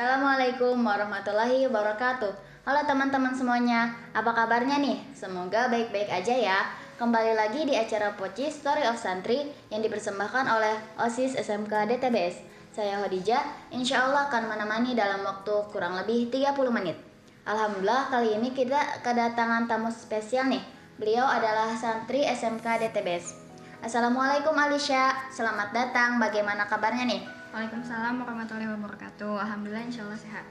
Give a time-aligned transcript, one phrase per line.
[0.00, 2.32] Assalamualaikum warahmatullahi wabarakatuh.
[2.64, 4.96] Halo teman-teman semuanya, apa kabarnya nih?
[5.12, 6.58] Semoga baik-baik aja ya.
[6.96, 12.40] Kembali lagi di acara Poci Story of Santri yang dipersembahkan oleh OSIS SMK DTBS.
[12.72, 13.44] Saya Hodijah,
[13.76, 16.96] insya Allah akan menemani dalam waktu kurang lebih 30 menit.
[17.44, 20.64] Alhamdulillah kali ini kita kedatangan tamu spesial nih.
[20.96, 23.36] Beliau adalah santri SMK DTBS.
[23.84, 26.16] Assalamualaikum Alisha, selamat datang.
[26.16, 27.39] Bagaimana kabarnya nih?
[27.50, 29.42] Waalaikumsalam warahmatullahi wabarakatuh.
[29.42, 30.46] Alhamdulillah insya Allah sehat.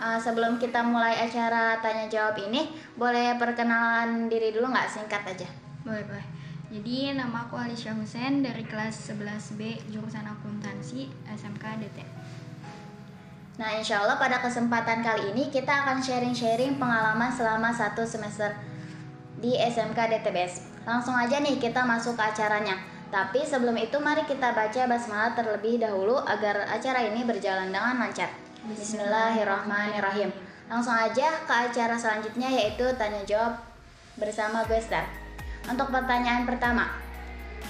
[0.00, 5.44] Uh, sebelum kita mulai acara tanya jawab ini, boleh perkenalan diri dulu nggak singkat aja?
[5.84, 6.24] Boleh boleh.
[6.72, 11.98] Jadi nama aku Alisha Hussein dari kelas 11B jurusan akuntansi SMK DT.
[13.60, 18.56] Nah insya Allah pada kesempatan kali ini kita akan sharing-sharing pengalaman selama satu semester
[19.36, 20.88] di SMK DTBS.
[20.88, 22.80] Langsung aja nih kita masuk ke acaranya.
[23.10, 28.30] Tapi sebelum itu mari kita baca basmalah terlebih dahulu agar acara ini berjalan dengan lancar.
[28.70, 30.30] Bismillahirrahmanirrahim.
[30.70, 33.58] Langsung aja ke acara selanjutnya yaitu tanya jawab
[34.14, 34.78] bersama gue.
[35.66, 36.86] Untuk pertanyaan pertama,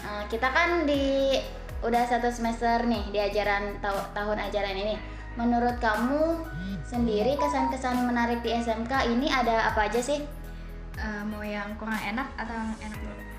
[0.05, 1.41] eh, kita kan di
[1.81, 3.81] udah satu semester nih di ajaran
[4.13, 5.01] tahun ajaran ini.
[5.41, 6.37] Menurut kamu
[6.85, 10.21] sendiri kesan-kesan menarik di SMK ini ada apa aja sih?
[11.01, 13.30] Uh, mau yang kurang enak atau yang enak dulu?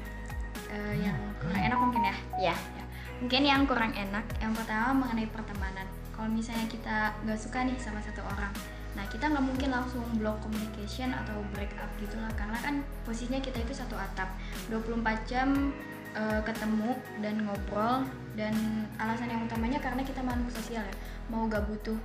[0.71, 2.15] Uh, yang kurang enak mungkin ya?
[2.39, 2.55] Iya.
[2.55, 2.85] Ya.
[3.21, 5.85] Mungkin yang kurang enak, yang pertama mengenai pertemanan.
[6.15, 8.49] Kalau misalnya kita nggak suka nih sama satu orang,
[8.97, 12.73] nah kita nggak mungkin langsung block communication atau break up gitu lah, karena kan
[13.05, 14.29] posisinya kita itu satu atap,
[14.73, 15.73] 24 jam
[16.17, 18.53] uh, ketemu dan ngobrol dan
[18.97, 20.95] alasan yang utamanya karena kita makhluk sosial ya,
[21.29, 21.97] mau gak butuh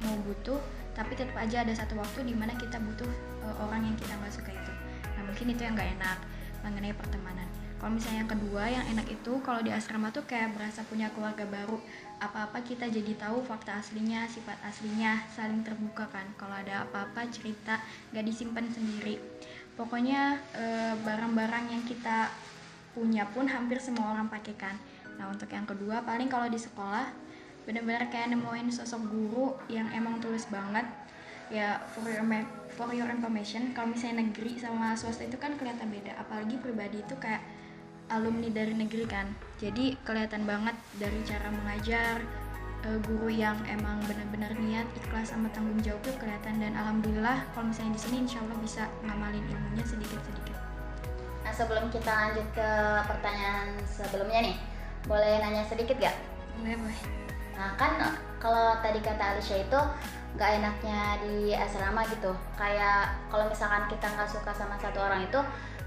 [0.00, 0.56] mau butuh
[0.96, 3.08] tapi tetap aja ada satu waktu di mana kita butuh
[3.44, 4.72] uh, orang yang kita nggak suka itu.
[5.16, 6.18] Nah mungkin itu yang nggak enak
[6.60, 7.48] mengenai pertemanan
[7.80, 11.48] kalau misalnya yang kedua yang enak itu kalau di asrama tuh kayak berasa punya keluarga
[11.48, 11.80] baru.
[12.20, 16.28] Apa-apa kita jadi tahu fakta aslinya sifat aslinya saling terbuka kan.
[16.36, 17.80] Kalau ada apa-apa cerita
[18.12, 19.16] gak disimpan sendiri.
[19.80, 22.28] Pokoknya eh, barang-barang yang kita
[22.92, 24.76] punya pun hampir semua orang pakai kan.
[25.16, 27.08] Nah untuk yang kedua paling kalau di sekolah
[27.64, 30.84] bener-bener kayak nemuin sosok guru yang emang tulus banget.
[31.48, 32.28] Ya for your
[32.76, 36.20] for your information kalau misalnya negeri sama swasta itu kan kelihatan beda.
[36.20, 37.40] Apalagi pribadi itu kayak
[38.10, 39.26] alumni dari negeri kan
[39.62, 42.20] jadi kelihatan banget dari cara mengajar
[42.86, 47.68] uh, guru yang emang benar-benar niat ikhlas sama tanggung jawab tuh kelihatan dan alhamdulillah kalau
[47.68, 50.56] misalnya di sini insya Allah bisa ngamalin ilmunya sedikit-sedikit.
[51.44, 52.70] Nah sebelum kita lanjut ke
[53.08, 54.56] pertanyaan sebelumnya nih,
[55.08, 56.16] boleh nanya sedikit gak?
[56.60, 57.00] Boleh boleh.
[57.56, 57.96] Nah kan
[58.40, 59.80] kalau tadi kata Alicia itu
[60.30, 65.40] nggak enaknya di asrama gitu, kayak kalau misalkan kita nggak suka sama satu orang itu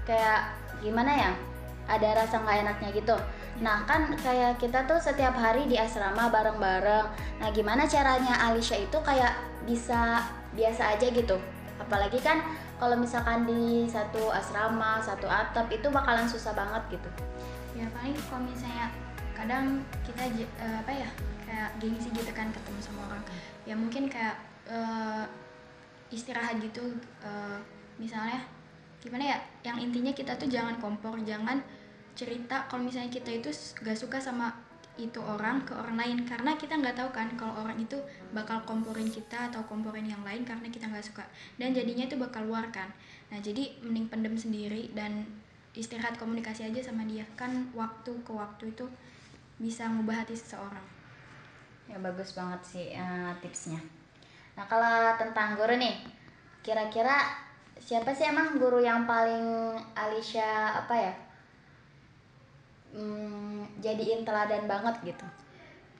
[0.04, 0.52] kayak
[0.84, 1.30] gimana ya?
[1.84, 3.16] Ada rasa nggak enaknya gitu.
[3.60, 7.06] Nah kan kayak kita tuh setiap hari di asrama bareng-bareng.
[7.40, 9.36] Nah gimana caranya Alicia itu kayak
[9.68, 10.24] bisa
[10.56, 11.36] biasa aja gitu.
[11.78, 12.40] Apalagi kan
[12.80, 17.08] kalau misalkan di satu asrama, satu atap itu bakalan susah banget gitu.
[17.74, 18.90] Ya paling kalau misalnya
[19.34, 20.30] kadang kita
[20.62, 21.08] uh, apa ya
[21.44, 23.22] kayak gengsi gitu kan ketemu sama orang.
[23.68, 24.36] Ya mungkin kayak
[24.70, 25.26] uh,
[26.10, 27.58] istirahat gitu uh,
[27.98, 28.42] misalnya
[29.04, 31.60] gimana ya yang intinya kita tuh jangan kompor jangan
[32.16, 33.52] cerita kalau misalnya kita itu
[33.84, 34.48] gak suka sama
[34.94, 36.18] itu orang ke orang lain.
[36.22, 37.98] Karena kita nggak tahu kan kalau orang itu
[38.30, 41.24] bakal komporin kita atau komporin yang lain karena kita nggak suka.
[41.58, 42.90] Dan jadinya itu bakal luar kan.
[43.34, 45.26] Nah jadi mending pendem sendiri dan
[45.74, 47.26] istirahat komunikasi aja sama dia.
[47.34, 48.86] Kan waktu ke waktu itu
[49.58, 50.86] bisa ngubah hati seseorang.
[51.90, 53.82] Ya bagus banget sih uh, tipsnya.
[54.54, 56.06] Nah kalau tentang guru nih
[56.62, 57.43] kira-kira
[57.84, 61.14] siapa sih emang guru yang paling Alicia apa ya
[62.94, 65.26] hmm, jadiin teladan banget gitu?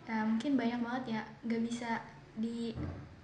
[0.07, 1.23] Nah, mungkin banyak banget ya.
[1.45, 1.91] Nggak bisa
[2.39, 2.73] di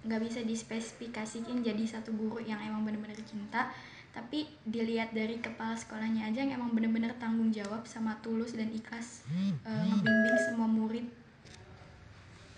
[0.01, 3.71] nggak bisa dispesifikasikan jadi satu guru yang emang bener-bener cinta.
[4.11, 9.23] Tapi dilihat dari kepala sekolahnya aja yang emang bener-bener tanggung jawab sama tulus dan ikhlas
[9.63, 11.07] uh, ngebimbing semua murid.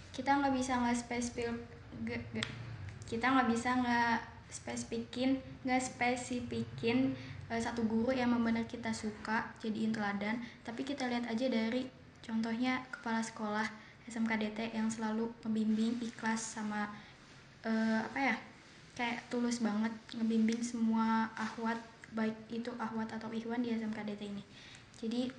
[0.09, 1.53] Kita nggak bisa nggak spesifik
[3.05, 7.17] kita nggak bisa nggak spesifikin nggak spesifikin
[7.49, 10.37] uh, satu guru yang benar kita suka jadiin teladan.
[10.61, 11.89] Tapi kita lihat aja dari
[12.21, 13.67] contohnya kepala sekolah
[14.05, 16.85] SMKDT yang selalu membimbing ikhlas sama
[17.65, 18.35] uh, apa ya
[18.93, 21.81] kayak tulus banget ngebimbing semua ahwat
[22.13, 24.45] baik itu ahwat atau ihwan di SMKDT ini.
[25.01, 25.33] Jadi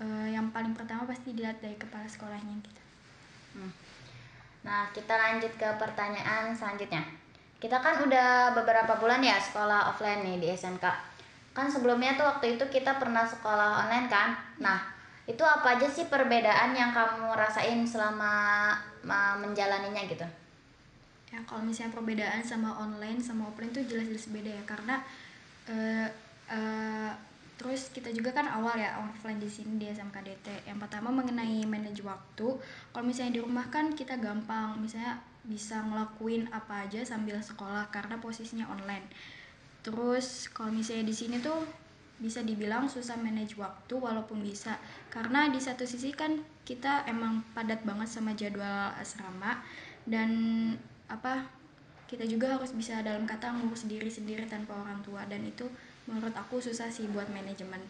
[0.00, 2.82] uh, yang paling pertama pasti dilihat dari kepala sekolahnya gitu
[3.56, 3.72] hmm.
[4.64, 7.04] nah kita lanjut ke pertanyaan selanjutnya
[7.60, 11.10] kita kan udah beberapa bulan ya sekolah offline nih di SMK
[11.50, 14.38] kan sebelumnya tuh waktu itu kita pernah sekolah online kan?
[14.62, 14.78] Nah
[15.26, 18.70] itu apa aja sih perbedaan yang kamu rasain selama
[19.42, 20.26] menjalaninya gitu?
[21.30, 24.64] Ya kalau misalnya perbedaan sama online sama offline tuh jelas-jelas beda ya.
[24.66, 24.96] Karena
[25.70, 26.08] uh,
[27.60, 32.00] terus kita juga kan awal ya offline di sini di SMKDT yang pertama mengenai manage
[32.00, 32.56] waktu.
[32.88, 38.16] Kalau misalnya di rumah kan kita gampang misalnya bisa ngelakuin apa aja sambil sekolah karena
[38.16, 39.04] posisinya online.
[39.84, 41.68] Terus kalau misalnya di sini tuh
[42.16, 44.80] bisa dibilang susah manage waktu walaupun bisa.
[45.12, 49.60] Karena di satu sisi kan kita emang padat banget sama jadwal asrama
[50.08, 50.32] dan
[51.12, 51.44] apa
[52.08, 55.28] kita juga harus bisa dalam kata ngurus diri sendiri tanpa orang tua.
[55.28, 55.68] Dan itu
[56.10, 57.80] menurut aku susah sih buat manajemen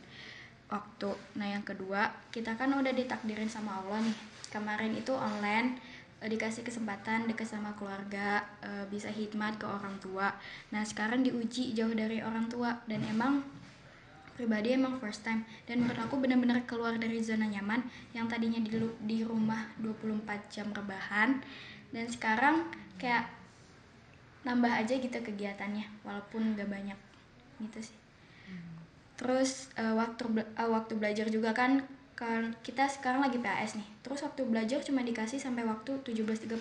[0.71, 1.11] waktu.
[1.37, 4.17] Nah yang kedua kita kan udah ditakdirin sama Allah nih.
[4.53, 5.81] Kemarin itu online
[6.23, 10.31] eh, dikasih kesempatan dekat sama keluarga eh, bisa hikmat ke orang tua.
[10.71, 13.43] Nah sekarang diuji jauh dari orang tua dan emang
[14.39, 15.45] pribadi emang first time.
[15.69, 17.85] Dan menurut aku benar-benar keluar dari zona nyaman
[18.17, 18.73] yang tadinya di,
[19.05, 21.43] di rumah 24 jam rebahan.
[21.91, 22.65] Dan sekarang
[22.97, 23.29] kayak
[24.41, 26.97] nambah aja gitu kegiatannya walaupun gak banyak.
[27.61, 28.00] Gitu sih
[29.21, 30.25] terus uh, waktu
[30.57, 31.85] uh, waktu belajar juga kan
[32.17, 36.53] kan kita sekarang lagi PAS nih terus waktu belajar cuma dikasih sampai waktu 17.30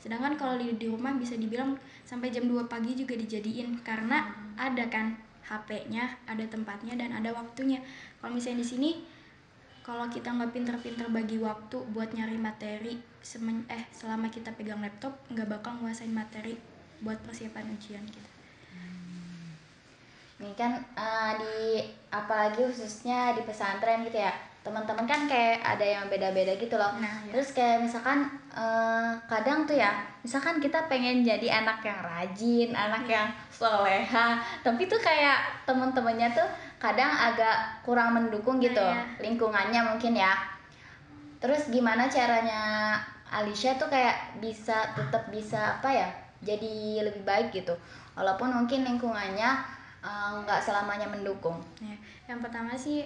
[0.00, 4.84] sedangkan kalau di, di rumah bisa dibilang sampai jam 2 pagi juga dijadiin karena ada
[4.88, 7.80] kan HP-nya, ada tempatnya dan ada waktunya.
[8.20, 8.90] Kalau misalnya di sini
[9.80, 15.16] kalau kita nggak pinter-pinter bagi waktu buat nyari materi semen, eh selama kita pegang laptop
[15.32, 16.60] nggak bakal nguasain materi
[17.00, 18.37] buat persiapan ujian gitu.
[20.38, 20.46] Hmm.
[20.46, 24.32] Ini kan uh, di apalagi khususnya di pesantren gitu ya
[24.68, 26.92] teman-teman kan kayak ada yang beda-beda gitu loh.
[27.00, 27.32] Nah, ya.
[27.32, 33.08] Terus kayak misalkan uh, kadang tuh ya, misalkan kita pengen jadi anak yang rajin, anak
[33.08, 33.24] ya.
[33.24, 39.24] yang soleha, tapi tuh kayak teman-temannya tuh kadang agak kurang mendukung gitu, nah, ya.
[39.24, 40.36] lingkungannya mungkin ya.
[41.40, 42.94] Terus gimana caranya
[43.32, 46.08] Alicia tuh kayak bisa tetap bisa apa ya?
[46.44, 47.72] Jadi lebih baik gitu.
[48.18, 51.58] Walaupun mungkin lingkungannya nggak uh, selamanya mendukung.
[51.82, 51.96] Ya,
[52.30, 53.02] yang pertama sih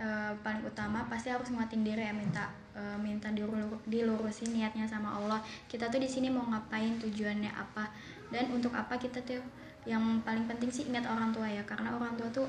[0.00, 5.20] uh, paling utama pasti harus nguatin diri ya minta uh, minta dilur dilurusin niatnya sama
[5.20, 5.40] Allah.
[5.68, 7.92] Kita tuh di sini mau ngapain tujuannya apa
[8.32, 9.44] dan untuk apa kita tuh?
[9.84, 12.48] Yang paling penting sih ingat orang tua ya karena orang tua tuh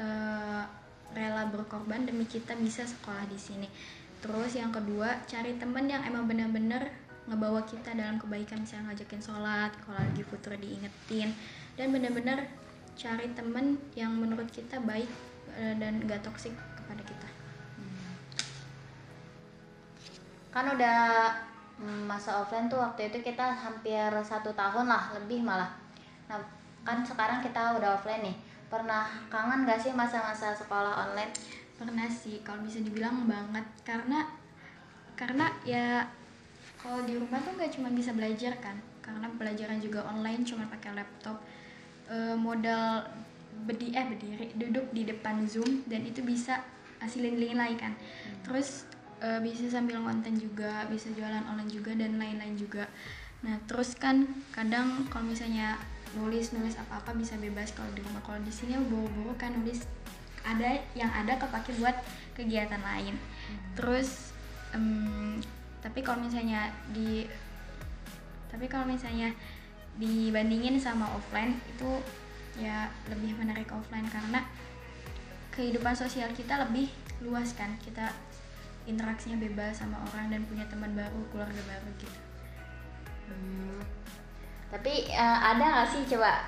[0.00, 0.64] uh,
[1.12, 3.68] rela berkorban demi kita bisa sekolah di sini.
[4.20, 6.88] Terus yang kedua cari temen yang emang bener-bener
[7.26, 11.34] ngebawa kita dalam kebaikan misalnya ngajakin sholat kalau lagi putra diingetin
[11.74, 12.46] dan bener-bener
[12.96, 15.08] cari temen yang menurut kita baik
[15.56, 17.28] dan gak toksik kepada kita.
[17.76, 18.12] Hmm.
[20.52, 21.00] kan udah
[21.80, 25.76] mm, masa offline tuh waktu itu kita hampir satu tahun lah lebih malah.
[26.28, 26.40] Nah
[26.84, 28.36] kan sekarang kita udah offline nih.
[28.66, 31.32] Pernah kangen gak sih masa-masa sekolah online?
[31.76, 33.64] Pernah sih kalau bisa dibilang banget.
[33.84, 34.24] Karena
[35.16, 36.04] karena ya
[36.80, 38.76] kalau di rumah tuh nggak cuma bisa belajar kan.
[39.04, 41.36] Karena pelajaran juga online cuma pakai laptop
[42.06, 43.06] e, modal
[43.66, 46.62] bedi eh berdiri duduk di depan zoom dan itu bisa
[47.02, 48.46] hasilin lagi kan hmm.
[48.46, 48.86] terus
[49.20, 52.84] uh, bisa sambil konten juga bisa jualan online juga dan lain-lain juga
[53.44, 55.76] nah terus kan kadang kalau misalnya
[56.16, 59.84] nulis nulis apa apa bisa bebas kalau di rumah kalau di sini buru-buru kan nulis
[60.46, 61.94] ada yang ada kepake buat
[62.32, 63.76] kegiatan lain hmm.
[63.76, 64.32] terus
[64.72, 65.36] um,
[65.84, 67.28] tapi kalau misalnya di
[68.48, 69.36] tapi kalau misalnya
[69.96, 71.90] dibandingin sama offline itu
[72.56, 74.44] ya lebih menarik offline karena
[75.52, 76.92] kehidupan sosial kita lebih
[77.24, 77.76] luas kan.
[77.80, 78.12] Kita
[78.86, 82.20] interaksinya bebas sama orang dan punya teman baru keluarga baru gitu.
[83.26, 83.82] Hmm.
[84.70, 86.46] tapi uh, ada nggak sih coba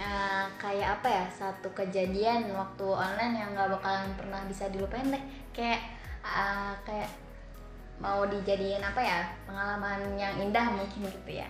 [0.00, 5.24] uh, kayak apa ya satu kejadian waktu online yang nggak bakalan pernah bisa dilupain deh?
[5.52, 5.84] Kayak
[6.24, 7.12] uh, kayak
[8.00, 11.48] mau dijadiin apa ya pengalaman yang indah mungkin gitu ya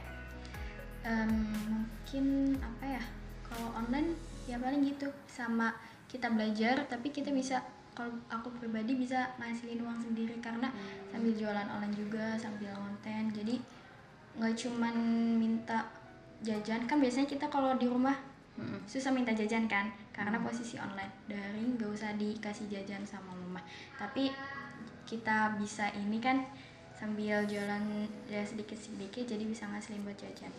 [1.05, 1.33] um,
[1.71, 3.03] mungkin apa ya
[3.47, 4.17] kalau online
[4.49, 5.09] ya paling gitu.
[5.29, 5.71] Sama
[6.11, 7.63] kita belajar tapi kita bisa
[7.95, 10.41] kalau aku pribadi bisa ngasilin uang sendiri.
[10.43, 10.73] Karena
[11.13, 13.31] sambil jualan online juga sambil konten.
[13.31, 13.61] Jadi
[14.41, 14.97] nggak cuman
[15.39, 15.87] minta
[16.43, 16.89] jajan.
[16.89, 18.17] Kan biasanya kita kalau di rumah
[18.59, 18.89] hmm.
[18.89, 19.93] susah minta jajan kan?
[20.11, 23.63] Karena posisi online daring nggak usah dikasih jajan sama mama
[23.97, 24.31] tapi
[25.09, 26.45] kita bisa ini kan
[26.95, 27.85] sambil jualan
[28.31, 30.53] ya sedikit sedikit jadi bisa ngasilin buat jajan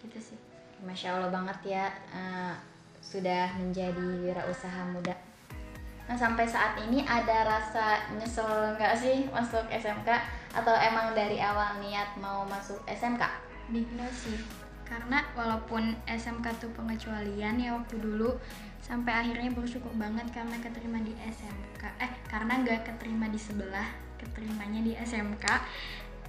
[0.00, 0.38] gitu sih.
[0.80, 2.56] Masya allah banget ya uh,
[3.04, 5.12] sudah menjadi wirausaha muda.
[6.08, 10.08] Nah sampai saat ini ada rasa nyesel nggak sih masuk SMK
[10.56, 13.22] atau emang dari awal niat mau masuk SMK?
[13.70, 14.34] Bingung sih,
[14.82, 18.34] karena walaupun SMK tuh pengecualian ya waktu dulu
[18.82, 23.86] sampai akhirnya bersyukur banget karena keterima di SMK eh karena nggak keterima di sebelah
[24.18, 25.46] keterimanya di SMK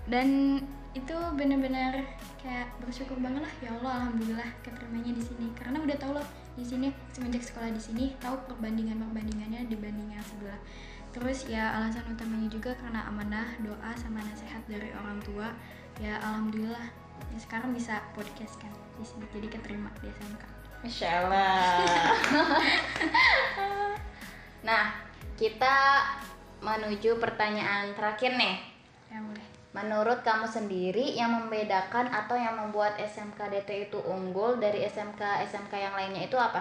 [0.05, 0.61] dan
[0.91, 2.03] itu bener-bener
[2.43, 5.47] kayak bersyukur banget lah ya Allah alhamdulillah keterimanya di sini.
[5.55, 6.27] Karena udah tau loh
[6.59, 10.59] di sini semenjak sekolah di sini tahu perbandingan perbandingannya dibanding yang sebelah.
[11.15, 15.55] Terus ya alasan utamanya juga karena amanah doa sama nasihat dari orang tua.
[16.03, 16.91] Ya alhamdulillah.
[17.31, 20.43] Ya sekarang bisa podcast kan di sini jadi keterima di SMK
[20.81, 21.85] Masya Allah.
[24.67, 24.97] nah,
[25.37, 25.77] kita
[26.59, 28.57] menuju pertanyaan terakhir nih.
[29.11, 34.83] ya boleh Menurut kamu sendiri yang membedakan atau yang membuat SMK DT itu unggul dari
[34.83, 36.59] SMK SMK yang lainnya itu apa?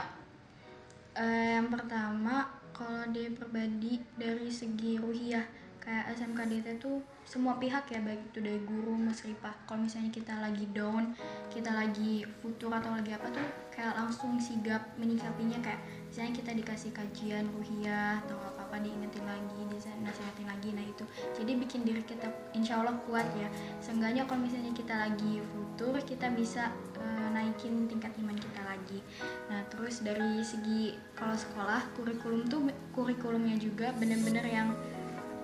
[1.19, 5.43] Eh, yang pertama kalau dia pribadi dari segi ruhiyah
[5.81, 10.37] kayak SMK DT tuh semua pihak ya baik itu dari guru musrifah kalau misalnya kita
[10.39, 11.17] lagi down
[11.49, 16.91] kita lagi futur atau lagi apa tuh kayak langsung sigap menyikapinya kayak misalnya kita dikasih
[16.93, 21.03] kajian ruhiyah atau apa apa diingetin lagi dinasihatin lagi nah itu.
[21.35, 23.51] Jadi bikin diri kita insya Allah kuat ya.
[23.83, 26.71] Seenggaknya kalau misalnya kita lagi futur kita bisa
[27.03, 29.03] eh, naikin tingkat iman kita lagi.
[29.51, 34.69] Nah terus dari segi kalau sekolah kurikulum tuh kurikulumnya juga bener-bener yang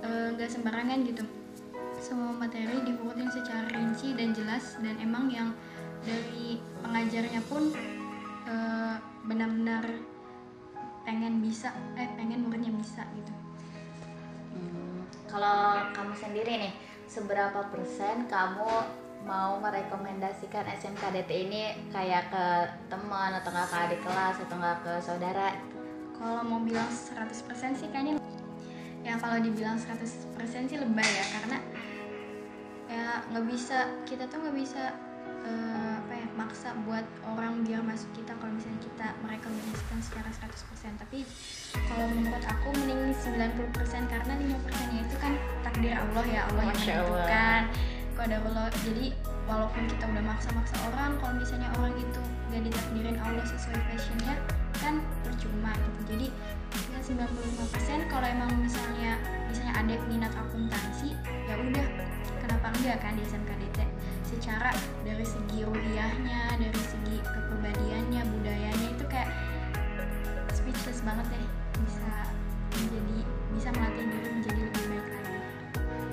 [0.06, 1.26] eh, nggak sembarangan gitu.
[1.99, 5.50] Semua materi diurutin secara rinci dan jelas dan emang yang
[6.06, 7.75] dari pengajarnya pun
[8.47, 10.14] eh, benar-benar
[11.06, 13.32] pengen bisa eh pengen muridnya bisa gitu
[14.56, 16.72] Hmm, kalau kamu sendiri nih,
[17.04, 18.72] seberapa persen kamu
[19.28, 22.46] mau merekomendasikan SMK DT ini kayak ke
[22.88, 25.52] teman atau nggak ke adik kelas atau nggak ke saudara?
[26.16, 28.16] kalau mau bilang 100% sih kayaknya
[29.04, 30.32] ya kalau dibilang 100%
[30.66, 31.58] sih lebay ya karena
[32.86, 34.82] ya nggak bisa kita tuh nggak bisa
[35.44, 35.75] eh,
[36.37, 41.25] maksa buat orang biar masuk kita kalau misalnya kita merekomendasikan secara 100% tapi
[41.88, 45.33] kalau menurut aku mending 90% karena 5% nya itu kan
[45.64, 47.09] takdir Allah ya Allah yang Masya Allah.
[47.09, 47.62] menentukan
[48.16, 48.66] pada Allah.
[48.85, 49.07] Jadi
[49.45, 52.21] walaupun kita udah maksa-maksa orang kalau misalnya orang itu
[52.52, 54.35] gak ditakdirin Allah sesuai passionnya
[54.81, 56.00] kan percuma gitu.
[56.16, 56.26] Jadi
[56.93, 61.16] ya 95% kalau emang misalnya misalnya ada minat akuntansi
[61.49, 61.87] ya udah.
[62.40, 63.75] Kenapa enggak kan di SMKDT
[64.37, 64.69] secara
[65.00, 69.33] dari segi ruhiyahnya dari segi kepribadiannya budayanya itu kayak
[70.52, 71.47] speechless banget deh.
[71.81, 72.12] Bisa
[72.76, 73.19] menjadi
[73.57, 75.37] bisa melatih diri menjadi lebih baik lagi.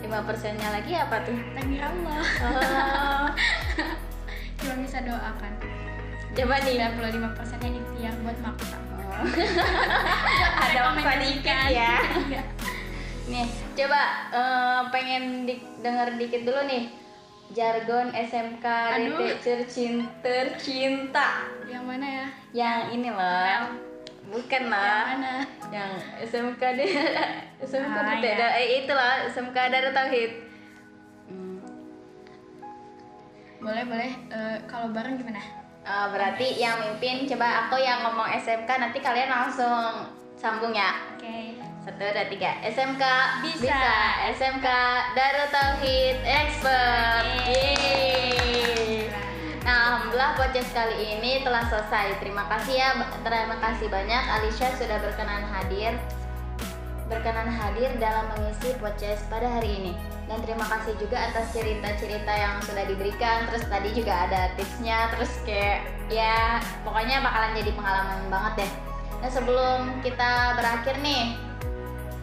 [0.08, 1.36] 5 persennya lagi apa tuh?
[1.52, 2.24] takdir Allah.
[2.24, 3.28] Oh,
[4.64, 5.54] cuma bisa doakan.
[6.34, 6.76] Coba nih.
[6.80, 8.78] 95% nya ikhtiar buat maksa.
[10.64, 11.94] Ada maksa dikit ya.
[12.32, 12.42] Iya.
[13.24, 14.02] Nih, coba
[14.32, 17.03] eh, pengen di- denger dikit dulu nih
[17.54, 18.66] jargon SMK
[18.98, 21.30] DT tercinta, tercinta.
[21.66, 23.62] yang mana ya Yang ini loh.
[24.26, 25.04] Bukan yang lah.
[25.12, 25.34] mana
[25.70, 25.92] Yang
[26.26, 26.80] SMK D
[27.66, 28.50] SMK Ah, DT ya.
[28.56, 30.32] eh itulah SMK Darut Tauhid.
[31.26, 31.58] Hmm.
[33.60, 35.42] boleh boleh Eh, kalau bareng gimana
[35.84, 40.96] Eh, berarti yang mimpin coba aku yang ngomong SMK nanti kalian langsung sambung ya.
[41.14, 42.64] oke Satu, dua, tiga.
[42.64, 43.04] SMK
[43.44, 43.84] Bisa.
[44.40, 44.68] SMK
[45.20, 47.28] Darut Tauhid Expert.
[47.44, 49.12] Yeay.
[49.68, 52.24] Nah, alhamdulillah podcast kali ini telah selesai.
[52.24, 56.00] Terima kasih ya, terima kasih banyak Alicia sudah berkenan hadir
[57.12, 59.94] berkenan hadir dalam mengisi podcast pada hari ini.
[60.32, 63.44] Dan terima kasih juga atas cerita-cerita yang sudah diberikan.
[63.52, 65.12] Terus tadi juga ada tipsnya.
[65.20, 68.72] Terus kayak ya pokoknya bakalan jadi pengalaman banget deh.
[69.20, 71.36] Nah sebelum kita berakhir nih,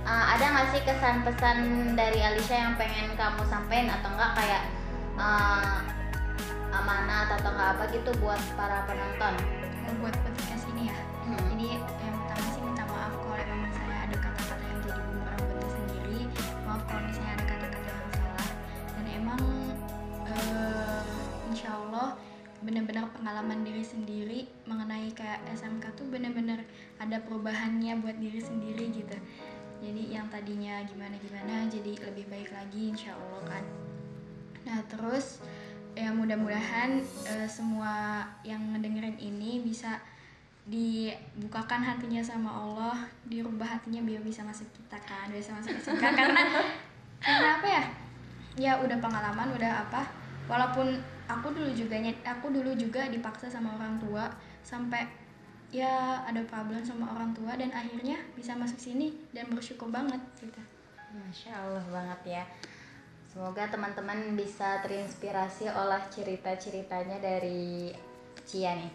[0.07, 1.59] uh, ada nggak sih kesan pesan
[1.97, 4.63] dari Alicia yang pengen kamu sampaikan atau enggak kayak
[5.19, 5.79] uh,
[6.71, 9.35] amanat atau enggak apa gitu buat para penonton?
[9.99, 10.99] Buat podcast ini ya
[11.31, 11.39] Hmm.
[11.55, 15.47] jadi yang pertama sih minta maaf kalau emang misalnya ada kata-kata yang jadi bumerang buat
[15.55, 16.21] diri sendiri
[16.67, 18.49] maaf kalau misalnya ada kata-kata yang salah
[18.99, 19.43] dan emang
[20.27, 21.03] eh,
[21.55, 22.19] insya Allah
[22.67, 26.67] benar-benar pengalaman diri sendiri mengenai kayak SMK tuh benar-benar
[26.99, 29.15] ada perubahannya buat diri sendiri gitu
[29.81, 33.65] jadi yang tadinya gimana-gimana jadi lebih baik lagi insya Allah kan.
[34.69, 35.41] Nah terus
[35.97, 39.99] ya mudah-mudahan eh, semua yang ngedengerin ini bisa
[40.71, 46.43] dibukakan hatinya sama Allah dirubah hatinya biar bisa masuk kita kan bisa masuk SMK karena
[47.19, 47.85] karena apa ya?
[48.59, 50.05] Ya udah pengalaman udah apa.
[50.47, 50.99] Walaupun
[51.31, 54.27] aku dulu juga nyet- aku dulu juga dipaksa sama orang tua
[54.61, 55.07] sampai
[55.71, 60.59] ya ada problem sama orang tua dan akhirnya bisa masuk sini dan bersyukur banget gitu
[61.11, 62.45] Masya Allah banget ya.
[63.31, 67.91] Semoga teman-teman bisa terinspirasi oleh cerita-ceritanya dari
[68.47, 68.95] Cia nih.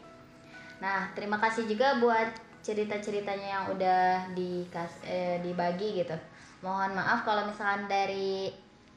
[0.80, 2.28] Nah, terima kasih juga buat
[2.64, 6.16] cerita-ceritanya yang udah dikas eh, dibagi gitu.
[6.64, 8.52] Mohon maaf kalau misalkan dari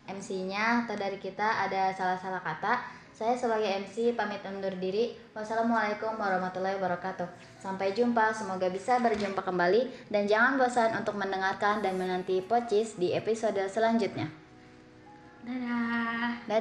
[0.08, 5.11] MC-nya atau dari kita ada salah-salah kata, saya sebagai MC pamit undur diri.
[5.35, 7.27] Wassalamualaikum warahmatullahi wabarakatuh.
[7.59, 13.11] Sampai jumpa, semoga bisa berjumpa kembali dan jangan bosan untuk mendengarkan dan menanti Pocis di
[13.11, 14.31] episode selanjutnya.
[15.43, 16.47] Dadah.
[16.47, 16.55] Dadah.